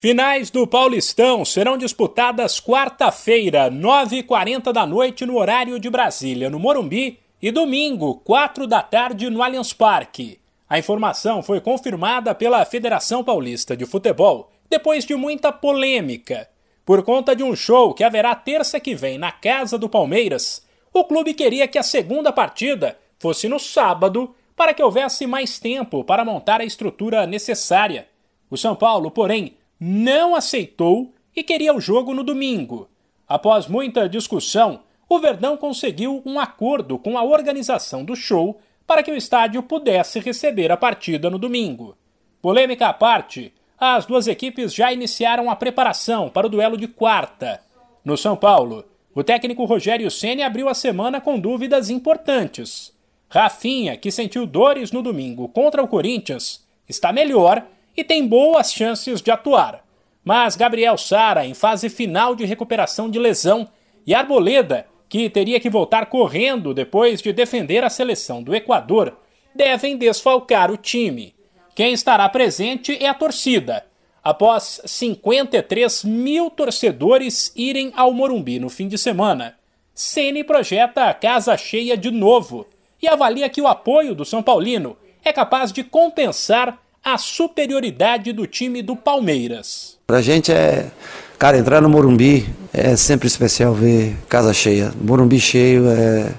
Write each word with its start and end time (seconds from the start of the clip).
Finais 0.00 0.48
do 0.48 0.64
Paulistão 0.64 1.44
serão 1.44 1.76
disputadas 1.76 2.60
quarta-feira, 2.60 3.68
9h40 3.68 4.72
da 4.72 4.86
noite, 4.86 5.26
no 5.26 5.36
horário 5.36 5.76
de 5.80 5.90
Brasília, 5.90 6.48
no 6.48 6.56
Morumbi, 6.56 7.18
e 7.42 7.50
domingo, 7.50 8.14
4 8.18 8.64
da 8.68 8.80
tarde, 8.80 9.28
no 9.28 9.42
Allianz 9.42 9.72
Parque. 9.72 10.38
A 10.70 10.78
informação 10.78 11.42
foi 11.42 11.60
confirmada 11.60 12.32
pela 12.32 12.64
Federação 12.64 13.24
Paulista 13.24 13.76
de 13.76 13.84
Futebol 13.86 14.52
depois 14.70 15.04
de 15.04 15.16
muita 15.16 15.50
polêmica. 15.50 16.48
Por 16.86 17.02
conta 17.02 17.34
de 17.34 17.42
um 17.42 17.56
show 17.56 17.92
que 17.92 18.04
haverá 18.04 18.36
terça 18.36 18.78
que 18.78 18.94
vem 18.94 19.18
na 19.18 19.32
casa 19.32 19.76
do 19.76 19.88
Palmeiras, 19.88 20.64
o 20.92 21.02
clube 21.02 21.34
queria 21.34 21.66
que 21.66 21.76
a 21.76 21.82
segunda 21.82 22.32
partida 22.32 22.96
fosse 23.18 23.48
no 23.48 23.58
sábado 23.58 24.32
para 24.54 24.72
que 24.72 24.82
houvesse 24.82 25.26
mais 25.26 25.58
tempo 25.58 26.04
para 26.04 26.24
montar 26.24 26.60
a 26.60 26.64
estrutura 26.64 27.26
necessária. 27.26 28.06
O 28.48 28.56
São 28.56 28.76
Paulo, 28.76 29.10
porém, 29.10 29.57
não 29.78 30.34
aceitou 30.34 31.12
e 31.34 31.42
queria 31.42 31.74
o 31.74 31.80
jogo 31.80 32.14
no 32.14 32.24
domingo. 32.24 32.88
Após 33.28 33.66
muita 33.66 34.08
discussão, 34.08 34.80
o 35.08 35.18
Verdão 35.18 35.56
conseguiu 35.56 36.22
um 36.26 36.38
acordo 36.38 36.98
com 36.98 37.16
a 37.16 37.22
organização 37.22 38.04
do 38.04 38.16
show 38.16 38.58
para 38.86 39.02
que 39.02 39.10
o 39.10 39.16
estádio 39.16 39.62
pudesse 39.62 40.18
receber 40.18 40.72
a 40.72 40.76
partida 40.76 41.30
no 41.30 41.38
domingo. 41.38 41.96
Polêmica 42.40 42.88
à 42.88 42.92
parte, 42.92 43.52
as 43.78 44.06
duas 44.06 44.26
equipes 44.26 44.74
já 44.74 44.92
iniciaram 44.92 45.50
a 45.50 45.56
preparação 45.56 46.28
para 46.28 46.46
o 46.46 46.50
duelo 46.50 46.76
de 46.76 46.88
quarta. 46.88 47.60
No 48.04 48.16
São 48.16 48.36
Paulo, 48.36 48.84
o 49.14 49.22
técnico 49.22 49.64
Rogério 49.64 50.10
Ceni 50.10 50.42
abriu 50.42 50.68
a 50.68 50.74
semana 50.74 51.20
com 51.20 51.38
dúvidas 51.38 51.90
importantes. 51.90 52.92
Rafinha, 53.28 53.96
que 53.96 54.10
sentiu 54.10 54.46
dores 54.46 54.90
no 54.90 55.02
domingo 55.02 55.48
contra 55.48 55.82
o 55.82 55.88
Corinthians, 55.88 56.66
está 56.88 57.12
melhor 57.12 57.64
e 57.98 58.04
tem 58.04 58.24
boas 58.24 58.72
chances 58.72 59.20
de 59.20 59.28
atuar. 59.28 59.84
Mas 60.24 60.54
Gabriel 60.54 60.96
Sara, 60.96 61.44
em 61.44 61.52
fase 61.52 61.88
final 61.88 62.36
de 62.36 62.44
recuperação 62.44 63.10
de 63.10 63.18
lesão, 63.18 63.66
e 64.06 64.14
Arboleda, 64.14 64.86
que 65.08 65.28
teria 65.28 65.58
que 65.58 65.68
voltar 65.68 66.06
correndo 66.06 66.72
depois 66.72 67.20
de 67.20 67.32
defender 67.32 67.82
a 67.82 67.90
seleção 67.90 68.40
do 68.40 68.54
Equador, 68.54 69.18
devem 69.52 69.96
desfalcar 69.96 70.70
o 70.70 70.76
time. 70.76 71.34
Quem 71.74 71.92
estará 71.92 72.28
presente 72.28 72.96
é 73.02 73.08
a 73.08 73.14
torcida. 73.14 73.84
Após 74.22 74.80
53 74.84 76.04
mil 76.04 76.50
torcedores 76.50 77.52
irem 77.56 77.92
ao 77.96 78.12
Morumbi 78.12 78.60
no 78.60 78.68
fim 78.68 78.86
de 78.86 78.96
semana, 78.96 79.56
Ceni 79.92 80.44
projeta 80.44 81.06
a 81.06 81.14
casa 81.14 81.56
cheia 81.56 81.96
de 81.96 82.12
novo 82.12 82.64
e 83.02 83.08
avalia 83.08 83.48
que 83.48 83.60
o 83.60 83.66
apoio 83.66 84.14
do 84.14 84.24
São 84.24 84.40
Paulino 84.40 84.96
é 85.24 85.32
capaz 85.32 85.72
de 85.72 85.82
compensar 85.82 86.80
a 87.12 87.18
superioridade 87.18 88.32
do 88.32 88.46
time 88.46 88.82
do 88.82 88.94
Palmeiras. 88.94 89.96
Pra 90.06 90.20
gente 90.20 90.52
é, 90.52 90.90
cara, 91.38 91.58
entrar 91.58 91.80
no 91.80 91.88
Morumbi 91.88 92.48
é 92.72 92.96
sempre 92.96 93.26
especial 93.26 93.74
ver 93.74 94.16
casa 94.28 94.52
cheia. 94.52 94.92
Morumbi 95.00 95.40
cheio 95.40 95.88
é, 95.88 96.32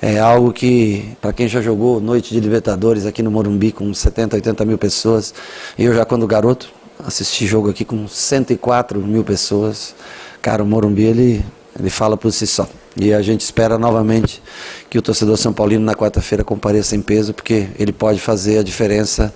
é 0.00 0.18
algo 0.18 0.52
que, 0.52 1.16
para 1.20 1.32
quem 1.32 1.48
já 1.48 1.60
jogou 1.60 2.00
noite 2.00 2.32
de 2.32 2.40
Libertadores 2.40 3.06
aqui 3.06 3.22
no 3.22 3.30
Morumbi 3.30 3.72
com 3.72 3.92
70, 3.92 4.36
80 4.36 4.64
mil 4.64 4.78
pessoas, 4.78 5.34
eu 5.78 5.94
já 5.94 6.04
quando 6.04 6.26
garoto 6.26 6.72
assisti 7.04 7.46
jogo 7.46 7.70
aqui 7.70 7.84
com 7.84 8.06
104 8.06 9.00
mil 9.00 9.24
pessoas. 9.24 9.94
Cara, 10.40 10.62
o 10.62 10.66
Morumbi 10.66 11.04
ele, 11.04 11.44
ele 11.78 11.90
fala 11.90 12.16
por 12.16 12.30
si 12.32 12.46
só. 12.46 12.68
E 12.96 13.12
a 13.12 13.20
gente 13.20 13.40
espera 13.40 13.76
novamente 13.76 14.40
que 14.88 14.96
o 14.96 15.02
torcedor 15.02 15.36
São 15.36 15.52
Paulino 15.52 15.84
na 15.84 15.94
quarta-feira 15.94 16.44
compareça 16.44 16.94
em 16.94 17.02
peso, 17.02 17.34
porque 17.34 17.68
ele 17.78 17.92
pode 17.92 18.20
fazer 18.20 18.58
a 18.58 18.62
diferença 18.62 19.34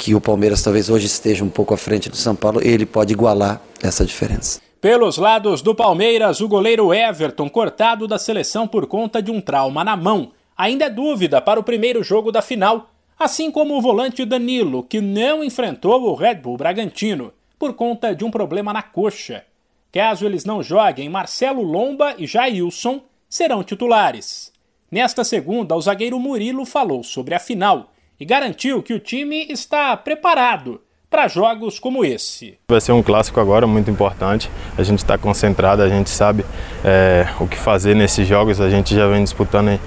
que 0.00 0.14
o 0.14 0.20
Palmeiras 0.20 0.62
talvez 0.62 0.88
hoje 0.88 1.04
esteja 1.04 1.44
um 1.44 1.50
pouco 1.50 1.74
à 1.74 1.76
frente 1.76 2.08
do 2.08 2.16
São 2.16 2.34
Paulo, 2.34 2.58
ele 2.62 2.86
pode 2.86 3.12
igualar 3.12 3.60
essa 3.82 4.02
diferença. 4.02 4.58
Pelos 4.80 5.18
lados 5.18 5.60
do 5.60 5.74
Palmeiras, 5.74 6.40
o 6.40 6.48
goleiro 6.48 6.94
Everton, 6.94 7.50
cortado 7.50 8.08
da 8.08 8.18
seleção 8.18 8.66
por 8.66 8.86
conta 8.86 9.20
de 9.20 9.30
um 9.30 9.42
trauma 9.42 9.84
na 9.84 9.94
mão, 9.94 10.32
ainda 10.56 10.86
é 10.86 10.90
dúvida 10.90 11.38
para 11.42 11.60
o 11.60 11.62
primeiro 11.62 12.02
jogo 12.02 12.32
da 12.32 12.40
final, 12.40 12.88
assim 13.18 13.50
como 13.50 13.76
o 13.76 13.82
volante 13.82 14.24
Danilo, 14.24 14.82
que 14.82 15.02
não 15.02 15.44
enfrentou 15.44 16.02
o 16.04 16.14
Red 16.14 16.36
Bull 16.36 16.56
Bragantino 16.56 17.30
por 17.58 17.74
conta 17.74 18.14
de 18.14 18.24
um 18.24 18.30
problema 18.30 18.72
na 18.72 18.82
coxa. 18.82 19.44
Caso 19.92 20.24
eles 20.24 20.46
não 20.46 20.62
joguem, 20.62 21.10
Marcelo 21.10 21.60
Lomba 21.60 22.14
e 22.16 22.26
Jailson 22.26 23.02
serão 23.28 23.62
titulares. 23.62 24.50
Nesta 24.90 25.24
segunda, 25.24 25.76
o 25.76 25.80
zagueiro 25.80 26.18
Murilo 26.18 26.64
falou 26.64 27.02
sobre 27.02 27.34
a 27.34 27.38
final 27.38 27.90
e 28.20 28.24
garantiu 28.26 28.82
que 28.82 28.92
o 28.92 29.00
time 29.00 29.46
está 29.48 29.96
preparado 29.96 30.80
para 31.08 31.26
jogos 31.26 31.78
como 31.80 32.04
esse. 32.04 32.58
Vai 32.68 32.80
ser 32.80 32.92
um 32.92 33.02
clássico 33.02 33.40
agora 33.40 33.66
muito 33.66 33.90
importante. 33.90 34.48
A 34.78 34.82
gente 34.82 34.98
está 34.98 35.18
concentrado, 35.18 35.82
a 35.82 35.88
gente 35.88 36.10
sabe 36.10 36.44
é, 36.84 37.26
o 37.40 37.48
que 37.48 37.56
fazer 37.56 37.96
nesses 37.96 38.28
jogos. 38.28 38.60
A 38.60 38.68
gente 38.68 38.94
já 38.94 39.08
vem 39.08 39.24
disputando 39.24 39.80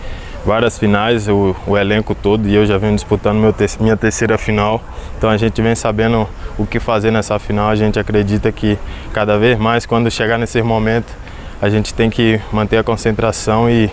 várias 0.46 0.78
finais, 0.78 1.30
o, 1.30 1.56
o 1.66 1.78
elenco 1.78 2.14
todo, 2.14 2.50
e 2.50 2.54
eu 2.54 2.66
já 2.66 2.78
venho 2.78 2.96
disputando 2.96 3.38
meu 3.38 3.54
te 3.54 3.66
minha 3.80 3.96
terceira 3.96 4.38
final. 4.38 4.82
Então 5.18 5.30
a 5.30 5.38
gente 5.38 5.62
vem 5.62 5.76
sabendo 5.76 6.28
o 6.58 6.66
que 6.66 6.80
fazer 6.80 7.12
nessa 7.12 7.40
final. 7.40 7.70
A 7.70 7.76
gente 7.76 7.98
acredita 7.98 8.52
que 8.52 8.78
cada 9.14 9.38
vez 9.38 9.58
mais, 9.58 9.86
quando 9.86 10.12
chegar 10.12 10.38
nesse 10.38 10.62
momento, 10.62 11.14
a 11.62 11.70
gente 11.70 11.94
tem 11.94 12.10
que 12.10 12.42
manter 12.52 12.78
a 12.78 12.84
concentração 12.84 13.70
e 13.70 13.90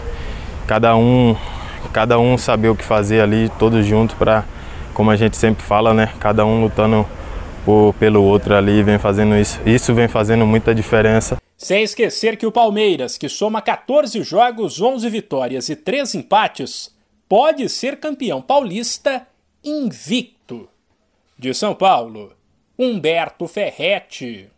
cada 0.66 0.96
um 0.96 1.36
cada 1.92 2.18
um 2.18 2.38
saber 2.38 2.68
o 2.68 2.76
que 2.76 2.84
fazer 2.84 3.20
ali, 3.20 3.50
todos 3.58 3.84
juntos, 3.84 4.16
para, 4.16 4.44
como 4.94 5.10
a 5.10 5.16
gente 5.16 5.36
sempre 5.36 5.62
fala, 5.62 5.92
né? 5.92 6.12
Cada 6.18 6.44
um 6.44 6.60
lutando 6.60 7.06
por, 7.64 7.94
pelo 7.94 8.22
outro 8.22 8.54
ali, 8.54 8.82
vem 8.82 8.98
fazendo 8.98 9.36
isso. 9.36 9.60
Isso 9.66 9.94
vem 9.94 10.08
fazendo 10.08 10.46
muita 10.46 10.74
diferença. 10.74 11.36
Sem 11.56 11.82
esquecer 11.82 12.36
que 12.36 12.46
o 12.46 12.52
Palmeiras, 12.52 13.18
que 13.18 13.28
soma 13.28 13.60
14 13.60 14.22
jogos, 14.22 14.80
11 14.80 15.08
vitórias 15.10 15.68
e 15.68 15.76
3 15.76 16.14
empates, 16.14 16.94
pode 17.28 17.68
ser 17.68 17.98
campeão 17.98 18.40
paulista 18.40 19.26
invicto. 19.62 20.68
De 21.38 21.52
São 21.54 21.74
Paulo, 21.74 22.32
Humberto 22.78 23.46
Ferretti. 23.46 24.48